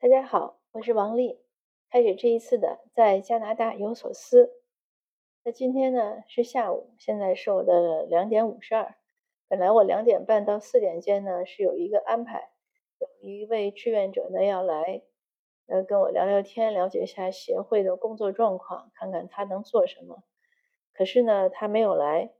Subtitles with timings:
[0.00, 1.40] 大家好，我是王丽。
[1.90, 4.52] 开始这一次的在加拿大有所思。
[5.42, 8.94] 那今天呢是下午，现在是我的两点五十二。
[9.48, 12.48] 本来我两点半到四点间呢是有一个安排，
[13.00, 15.02] 有一位志愿者呢要来，
[15.66, 20.22] 呃，跟我聊聊天，了解一下协会的工作状况，看看他能做什么。
[20.92, 22.32] 可是呢，他没有来。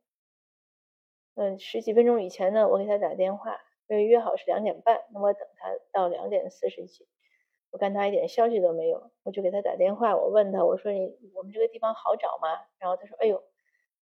[1.35, 7.09] 嗯，十几分钟以前呢，我给他打电话，因为约好是两点半，那么等他到两点四十几。
[7.79, 10.17] 我看他一点消息都没有，我就给他打电话。
[10.17, 12.49] 我问他，我说你我们这个地方好找吗？
[12.81, 13.41] 然后他说，哎呦，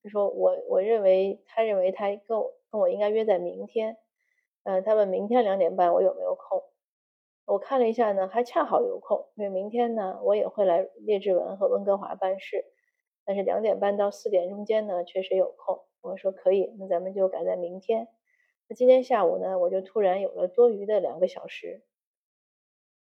[0.03, 3.99] 他说我我认为他认为他跟我跟我应该约在明天，
[4.65, 6.63] 嗯，他问明天两点半我有没有空？
[7.45, 12.65] 我看了一下呢，还恰好有空，因为明天呢我也会来列治文和温哥华办事，
[13.27, 15.83] 但是两点半到四点中间呢确实有空。
[16.01, 18.09] 我说可以，那咱们就改在明天。
[18.69, 21.83] 那今天下午呢，我就突然有了多余的两个小时。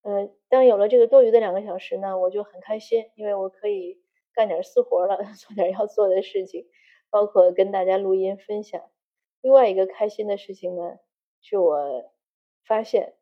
[0.07, 3.99] 呃，当有了这个多余的两个小时呢，我就很开心，因为我可以
[4.33, 6.69] 干点私活了， 做点要做的事情，
[7.11, 8.81] 包括跟大家录音分享。
[9.41, 11.01] 另外一个开心的事情呢，
[11.41, 12.13] 是我
[12.65, 13.15] 发现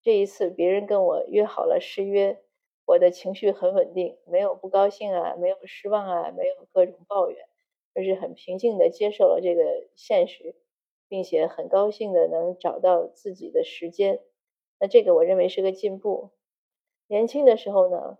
[0.00, 2.42] 这一次别人跟我约好了失约，
[2.86, 7.44] 我的情绪很稳定，没有不高兴啊，没有失望啊，没有各种抱怨，
[7.94, 10.54] 而是很平静的接受了这个现实，
[11.08, 14.22] 并且很高兴的能找到自己的时间。
[14.80, 16.30] 那这个我认为是个进步。
[17.06, 18.18] 年轻的时候呢，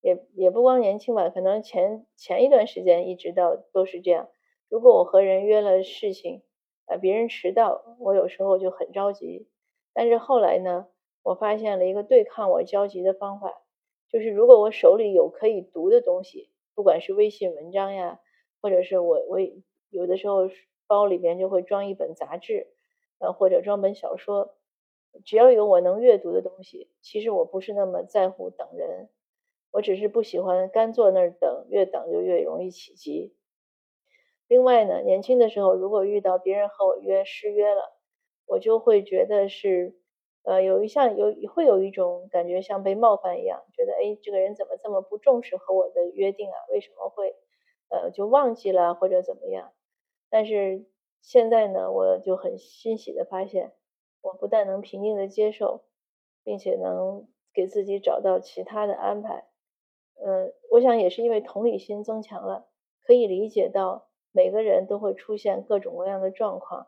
[0.00, 4.28] 也也不光年轻吧，可能前前一段时间一直到都是这样。
[4.68, 6.42] 如果我和人约了事情，
[6.86, 9.48] 啊，别人迟到，我有时候就很着急。
[9.94, 10.88] 但是后来呢，
[11.22, 13.62] 我发现了一个对抗我焦急的方法，
[14.08, 18.20] 就是如果我手里有可以读的东西，不管是微信文章呀，
[18.60, 19.38] 或者是我我
[19.88, 20.50] 有的时候
[20.86, 22.66] 包里边就会装一本杂志，
[23.18, 24.54] 呃，或者装本小说。
[25.24, 29.08] 只要有我能阅读的东西，其实我不是那么在乎等人，
[29.72, 33.34] 我只是不喜欢干坐那儿等，越等就越容易起急。
[34.48, 37.98] 另外呢，年轻的时候如果遇到别人和我约失约了，
[38.46, 39.96] 我就会觉得是，
[40.42, 46.56] 呃，有一项有会有一种感觉像被冒犯一样，觉得哎，这个人怎么这么不重视和我的约定啊？
[46.70, 47.34] 为什么会，
[47.88, 49.72] 呃，就忘记了或者怎么样？
[50.30, 50.86] 但是
[51.22, 53.72] 现在呢，我就很欣喜的发现。
[54.22, 55.84] 我不但能平静的接受，
[56.44, 59.46] 并且能给自己找到其他的安排，
[60.24, 62.68] 嗯，我想也是因为同理心增强了，
[63.02, 66.86] 可以理解到每个人都会出现各种各样的状况。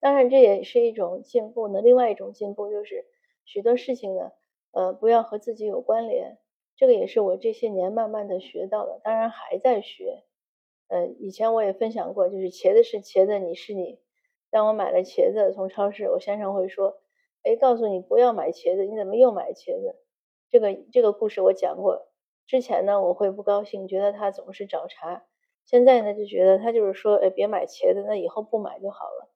[0.00, 1.80] 当然，这也是一种进步呢。
[1.80, 3.06] 另外一种进步就是
[3.44, 4.32] 许多事情呢，
[4.72, 6.38] 呃，不要和自己有关联。
[6.76, 10.24] 这个也是我这些年慢慢的学到的，当然还在学。
[10.88, 13.98] 呃，以前我也分享过，就是茄子是茄子，你是你。
[14.50, 16.98] 当我买了茄子从超市，我先生会说
[17.42, 19.96] ：“哎，告诉你不要买茄子，你怎么又买茄子？”
[20.50, 22.08] 这个这个故事我讲过。
[22.46, 25.24] 之前呢，我会不高兴，觉得他总是找茬。
[25.64, 29.28] 现在呢，就觉得他就是说：“哎，别买茄子，那以后不买就好了。”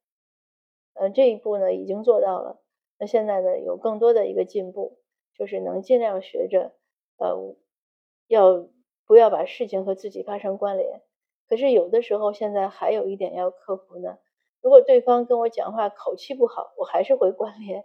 [0.95, 2.61] 呃，这一步呢已经做到了。
[2.99, 4.99] 那现在呢，有更多的一个进步，
[5.35, 6.73] 就是能尽量学着，
[7.19, 7.57] 呃，
[8.29, 8.69] 要
[9.07, 11.03] 不要把事情和自己发生关联。
[11.49, 14.19] 可是有的时候，现在还有一点要克服呢。
[14.63, 17.85] 如果对方跟我讲话口气不好，我还是会关联，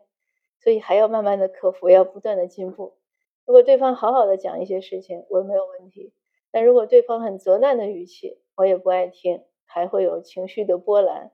[0.60, 2.98] 所以还要慢慢的克服，要不断的进步。
[3.46, 6.12] 如果对方好好的讲一些事情，我没有问题；
[6.52, 11.32] 但如果对方很责难的语气，我也不爱听，还会有情绪的波澜。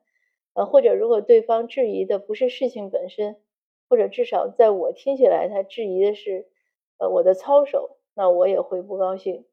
[0.54, 3.42] 呃，或者如果对方质疑的不是事情本身，
[3.90, 6.50] 或者至少在我听起来他质疑的是，
[6.98, 9.46] 呃，我的操守，那我也会不高兴。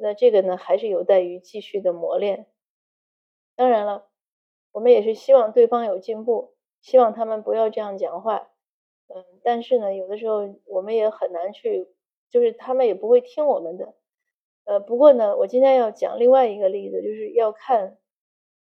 [0.00, 2.46] 那这个呢，还是有待于继续的磨练。
[3.56, 4.09] 当然了。
[4.72, 8.50] 我们也是希望对方有进步，希望他们不要这样讲话，
[9.08, 11.88] 嗯，但是呢，有的时候我们也很难去，
[12.30, 13.94] 就是他们也不会听我们的，
[14.64, 17.98] 呃，不过呢，我今天要讲另外一个例子，就是要看，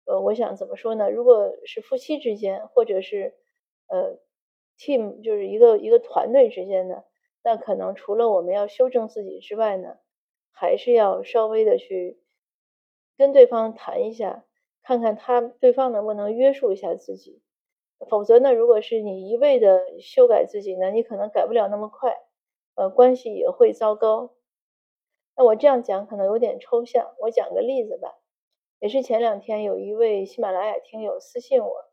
[0.05, 1.09] 呃，我想怎么说呢？
[1.09, 3.35] 如果是夫妻之间，或者是
[3.87, 4.19] 呃
[4.77, 7.05] ，team，就是一个一个团队之间的，
[7.43, 9.97] 那可能除了我们要修正自己之外呢，
[10.51, 12.19] 还是要稍微的去
[13.17, 14.43] 跟对方谈一下。
[14.83, 17.41] 看看他对方能不能约束一下自己，
[18.09, 22.17] 否则呢，如果是你一味的修改自己呢，你可能改不了那么快，
[22.75, 24.33] 呃，关系也会糟糕。
[25.35, 28.13] 那我这样讲可能有点抽象，我讲个例子吧。
[28.79, 31.85] 也是前两天有一位喜马拉雅听友私信我，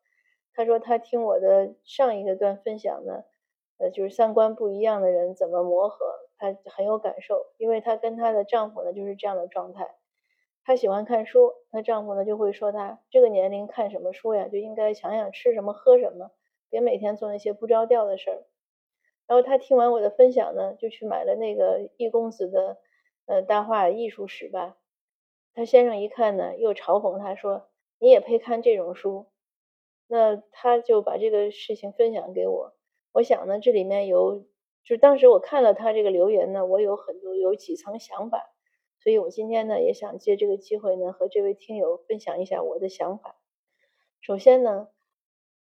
[0.53, 3.23] 他说他听我的上一个段分享呢，
[3.79, 6.05] 呃，就是三观不一样的人怎么磨合，
[6.37, 9.95] 他很有感受，因为他跟他的丈夫呢就是这样的状态。
[10.65, 16.31] 她喜欢看书，她丈夫呢就会说她这个年龄看什么书呀，就应该想想吃什么喝什么，
[16.69, 18.45] 别每天做那些不着调的事儿。
[19.27, 22.79] 然后她听完我的分享呢，就去买了那个易公子的
[23.27, 24.77] 呃大话艺术史吧。
[25.53, 27.69] 他先生一看呢，又嘲讽他说
[27.99, 29.27] ：“你也配看这种书？”
[30.07, 32.75] 那他就把这个事情分享给我。
[33.13, 34.39] 我想呢，这里面有，
[34.85, 38.51] 就是当时我看了他这个留言呢，我有很多有几层想法，
[39.03, 43.37] 所以我今天呢也想借这个机会呢和这位听友分享一下我的想法。
[44.21, 44.89] 首先呢，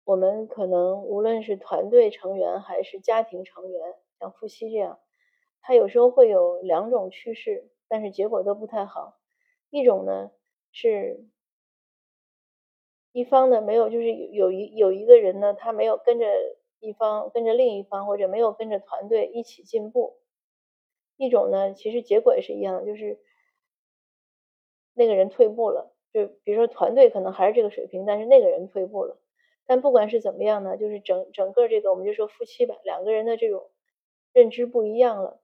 [0.03, 4.99] 我们可能无论是团队成员还是家庭成员，像夫妻这样，
[5.61, 9.17] 他有时候会有两种趋势，但是结果都不太好。
[9.71, 10.29] 一种呢
[10.71, 11.25] 是，
[13.11, 16.27] 一方呢没有，就是有一有一个人呢，他没有跟着
[16.79, 20.19] 一方，跟着另一方，或者没有跟着团队一起进步。
[21.23, 23.19] 一种呢，其实结果也是一样，就是
[24.93, 25.91] 那个人退步了。
[26.13, 29.17] 就比如说团队可能还是这个水平，但是那个人退步了。
[29.65, 33.71] 但不管是怎么样呢，就是整整个这个，我们就说夫妻吧，两个人的这种
[34.33, 35.39] 认知不一样了。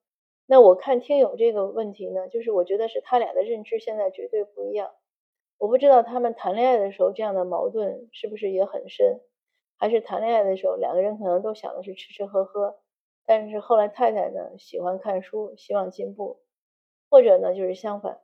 [0.46, 4.92] 那我看听友这个问题呢，就是我觉得是他俩的认知现在绝对不一样。
[5.58, 9.22] 我不知道他们谈恋爱的时候这样的矛盾是不是也很深，
[9.78, 12.80] 还是谈恋爱的时候两个人可能都想的是吃吃喝喝，
[13.30, 16.40] 但是后来太太呢喜欢看书，希望进步，
[17.12, 18.22] 或者呢就是相反，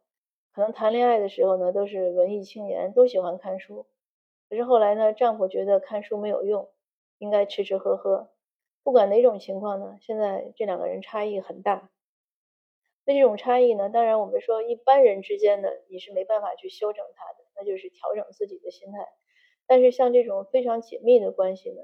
[0.52, 3.86] 可能谈恋爱的时候呢都是文艺青年，都喜欢看书，
[4.50, 6.72] 可是后来呢丈夫觉得看书没有用，
[7.20, 8.32] 应该吃吃喝喝。
[8.82, 11.92] 不管哪种情况呢，现在这两个人差异很大。
[13.06, 13.92] 那这种差异呢？
[13.92, 19.08] 当然，我们说一般人之间的你是没办法去修正它的，那就是调整自己的心态。
[19.68, 21.84] 但是像这种非常紧密的关系呢，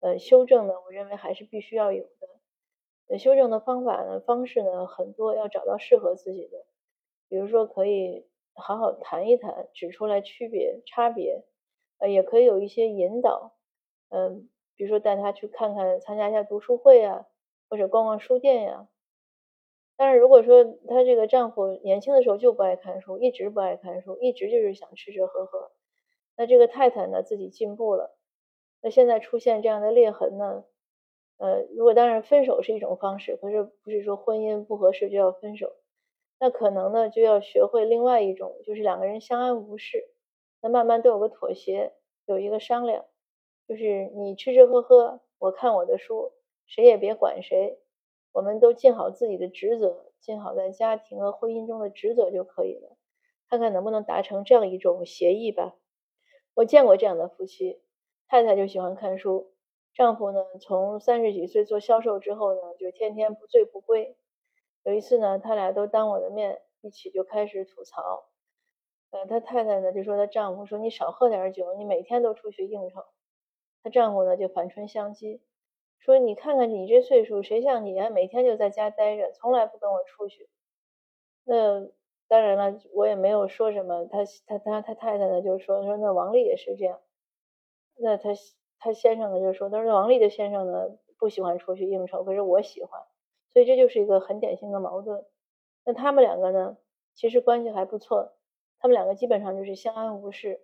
[0.00, 2.37] 呃，修正呢，我认为还是必须要有的。
[3.08, 6.66] 呃，修正的方法呢、方式呢很多，要找到适合自己的。
[7.28, 11.44] 比如说，可以好好谈一谈，指出来区别、差别，
[11.98, 13.54] 呃，也可以有一些引导，
[14.10, 17.26] 嗯，比如说带他去看看、参加一下读书会啊，
[17.68, 18.88] 或者逛逛书店呀。
[19.96, 25.72] 但是如果说她这个丈夫年轻的时候就不爱看书，一直不爱看书，一直就是想吃吃喝喝，
[26.36, 28.16] 那这个太太呢自己进步了，
[28.80, 30.64] 那现在出现这样的裂痕呢，
[31.38, 35.72] 呃，如果当然分手是一种方式，可是不是说婚姻不合适就要分手，
[36.38, 40.04] 那可能呢就要学会另外一种，就是两个人相安无事，
[40.60, 41.94] 那慢慢都有个妥协，
[42.26, 43.06] 有一个商量，
[43.66, 46.32] 就是你吃吃喝喝，我看我的书，
[46.66, 47.78] 谁也别管谁。
[48.32, 52.96] 我们都尽好自己的职责，尽好在家庭和婚姻中的职责就可以了。
[53.48, 55.74] 看看能不能达成这样一种协议吧。
[56.54, 57.80] 我见过这样的夫妻，
[58.28, 59.52] 太太就喜欢看书，
[59.98, 64.16] 丈夫呢从三十几岁做销售之后呢，就天天不醉不归。
[64.84, 68.28] 有一次呢，他俩都当我的面一起就开始吐槽。
[69.10, 73.02] 呃，他太太呢就说她丈夫说你少喝点酒，你每天都出去应酬。
[73.82, 75.40] 她丈夫呢就反唇相讥。
[75.98, 78.08] 说你看看你这岁数，谁像你啊？
[78.08, 80.48] 每天就在家待着，从来不跟我出去。
[81.42, 81.88] 那
[82.28, 84.06] 当然了，我也没有说什么。
[84.06, 87.00] 他他他他太太呢，就说说那王丽也是这样。
[87.96, 88.30] 那他
[88.78, 93.02] 他先生呢，就说他说王丽的先生呢不喜欢出去应酬，可是我喜欢，
[93.52, 95.24] 所以这就是一个很典型的矛盾。
[95.84, 96.76] 那他们两个呢，
[97.14, 98.34] 其实关系还不错，
[98.78, 100.60] 他们两个基本上就是相安无事，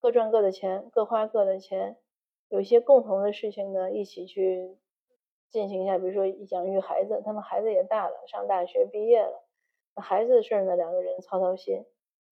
[0.00, 1.96] 各赚各的钱，各花各的钱。
[2.48, 4.78] 有些共同的事情呢，一起去
[5.50, 9.44] 进行一下，比如说养育孩子，他们孩子也大了，上大学毕业了，
[9.96, 11.84] 那孩子的事呢，两个人操操心，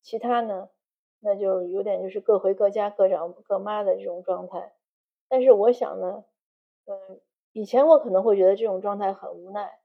[0.03, 0.71] 其他呢，
[1.19, 4.73] 那就有点就是各回各家，各找各妈的这种状态。
[5.29, 6.25] 但是我想呢，
[6.87, 7.21] 嗯，
[7.53, 9.79] 以前我可能会觉得这种状态很无奈，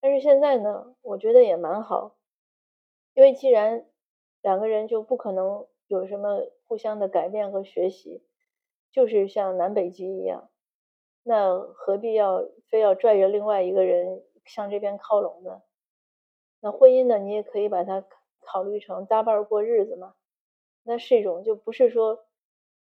[0.00, 2.16] 但是现在呢，我觉得也蛮好，
[3.14, 3.86] 因为既然
[4.42, 8.22] 两个人就不可能有什么互相的改变和学习。
[8.92, 10.50] 就是像南北极一样，
[11.22, 15.62] 那何必要非要拽着另外一个人向这边靠拢呢？
[16.60, 18.04] 那婚姻呢，你也可以把它
[18.40, 20.16] 考虑成搭伴过日子嘛。
[20.82, 22.24] 那是一种，就不是说，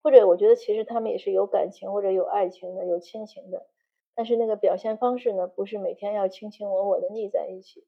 [0.06, 3.66] 或者我觉得其实他们也是有感情或者有爱情的，有亲情的，
[4.14, 7.84] 但是那个表现方式呢，不是每天要卿卿我我的腻在一起。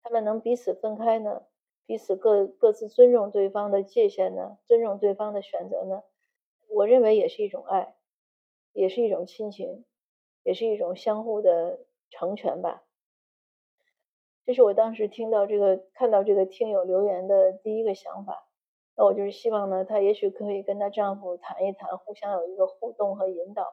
[0.00, 1.42] 他们能彼此分开呢，
[1.86, 6.04] 彼此各各自尊重对方的界限呢，尊重对方的选择呢。
[6.68, 7.96] 我认为也是一种爱，
[8.72, 9.84] 也是一种亲情，
[10.44, 11.80] 也是一种相互的
[12.10, 12.84] 成全吧。
[14.46, 18.49] 这是我当时听到这个、看到这个听友留言的第一个想法。
[19.00, 23.64] 那我就是希望呢，她也许可以跟她丈夫谈一谈，互相有一个互动和引导。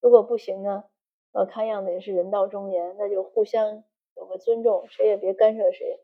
[0.00, 0.84] 如果不行呢，
[1.32, 3.84] 呃，看样子也是人到中年，那就互相
[4.16, 6.00] 有个尊重，谁也别干涉谁。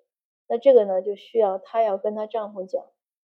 [0.49, 2.85] 那这个呢，就需要她要跟她丈夫讲。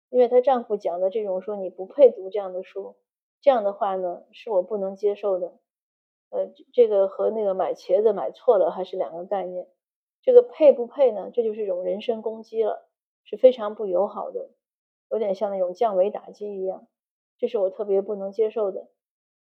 [0.09, 2.95] 因为她丈夫讲的这种说你不配读这样的书，
[3.41, 5.59] 这样的话呢是我不能接受的。
[6.31, 9.67] 呃，这个和那个买茄子买错了还是两个概念。
[10.23, 11.33] 这个配不配呢？
[11.35, 12.88] 这就是一种人身攻击了，
[13.25, 14.50] 是非常不友好的，
[15.14, 16.88] 有点像那种降维打击一样，
[17.38, 18.88] 这是我特别不能接受的。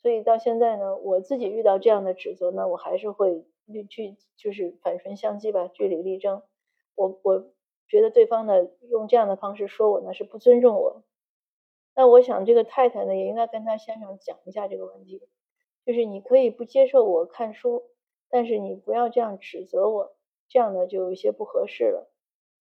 [0.01, 3.45] 所以到现在呢，我自己遇到这样的指责呢，我还是会
[3.89, 6.41] 去就是反唇相讥吧，据理力争。
[6.95, 7.51] 我我
[7.89, 11.03] 觉得对方呢用这样的方式说我呢是不尊重我。
[11.95, 15.21] 那我想这个太太呢也应该跟他先生讲一下这个问题，
[15.86, 17.83] 就是你可以不接受我看书，
[18.29, 20.15] 但是你不要这样指责我，
[20.47, 22.09] 这样呢就有些不合适了。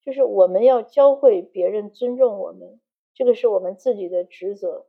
[0.04, 2.80] 就是我们要教会别人尊重我们，
[3.16, 4.86] 这个是我们自己的职责，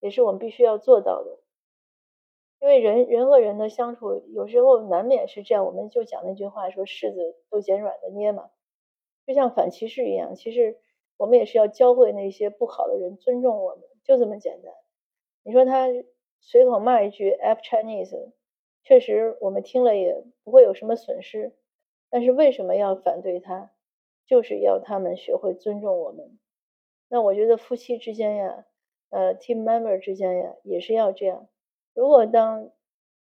[0.00, 1.38] 也是我们必须要做到的。
[2.60, 5.64] 因为人人和人的相处，有时候难免是这样。
[5.64, 8.50] 我们就讲那句话，说柿子都捡软的捏嘛，
[9.24, 10.34] 就像反歧视一样。
[10.34, 10.78] 其实
[11.16, 14.74] 我们也是要教会那些不好的人尊重我们，就这么简单。
[15.44, 15.86] 你说他
[16.40, 18.32] 随口骂一句 “F Chinese”，
[18.82, 21.52] 确实我们听了也不会有什么损失。
[22.10, 23.70] 但是为什么要反对他？
[24.26, 26.38] 就是要他们学会尊重我们。
[27.14, 28.66] 那我觉得夫妻之间呀，
[29.10, 31.46] 呃，team member 之间呀，也是要这样。
[31.94, 32.72] 如果当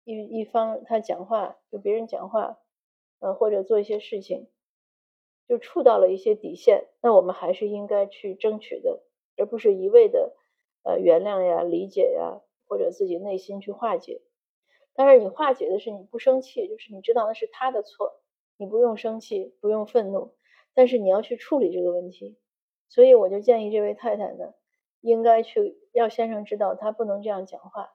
[0.05, 2.59] 一一方他讲话，就别人讲话，
[3.19, 4.47] 呃，或者做一些事情，
[5.49, 9.03] 就触到了一些底线，那我们还是应该去争取的，
[9.39, 10.37] 而不是一味的
[10.83, 14.21] 呃原谅呀、理解呀，或者自己内心去化解。
[14.93, 18.21] 但是你化解的是你不生气，就是你知道那是他的错，
[18.59, 20.35] 你不用生气，不用愤怒，
[20.75, 22.37] 但是你要去处理这个问题。
[22.89, 24.55] 所以我就建议这位太太呢，
[25.01, 27.93] 应该去要先生知道他不能这样讲话。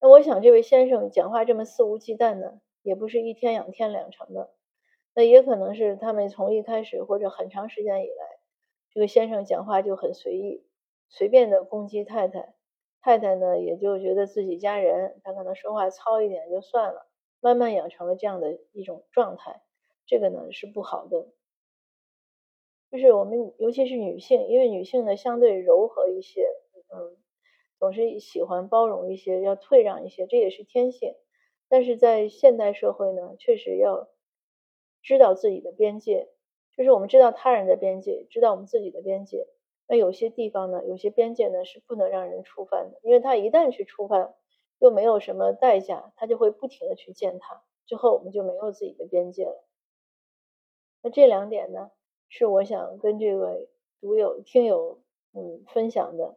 [0.00, 4.50] 那我想，这位先生讲话这么肆无忌惮呢，也不是一天两天两成的。
[5.14, 8.26] 那也可能是他们从一开始或者很长时间以来，
[8.90, 10.66] 这个先生讲话就很随意，
[11.08, 12.54] 随便的攻击太太，
[13.00, 17.06] 太太呢也就觉得自己家人，他可能说话糙一点就算了，
[17.40, 19.62] 慢慢养成了这样的一种状态，
[20.06, 21.28] 这个呢是不好的。
[22.94, 26.46] 就是我们尤其是女性，因为女性呢相对柔和一些，
[26.94, 27.16] 嗯。
[27.80, 31.16] 总是喜欢包容一些，要退让一些，这也是天性。
[31.68, 34.08] 但是在现代社会呢，确实要
[35.02, 36.28] 知道自己的边界，
[36.76, 39.48] 就是我们知道他人的边界，知道我们自己的边界。
[39.88, 44.36] 那有些地方呢，有些边界呢是不能让人触犯的，因为他一旦去触犯，
[44.78, 49.66] 又没有什么代价，他就会不停的去践踏，最后我们就没有自己的边界了。
[51.02, 51.90] 那这两点呢，
[52.28, 53.68] 是我想跟这位
[54.00, 55.00] 读友、听友
[55.32, 56.36] 嗯分享的。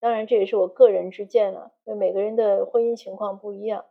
[0.00, 1.72] 当然，这也是我个人之见了。
[1.84, 3.84] 因为每个人的婚姻情况不一样，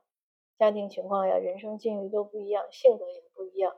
[0.58, 3.75] 家庭情况呀、人生境遇都不一样，性格也不一样。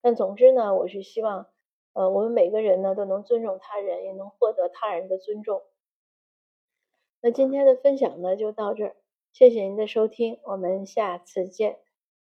[0.00, 1.46] 但总之呢，我是希望，
[1.92, 5.62] 呃，我们每个人呢都能尊重他人，也能获得他人的尊重。
[7.20, 8.96] 那今天的分享呢就到这儿，
[9.32, 11.78] 谢谢您的收听，我们下次见。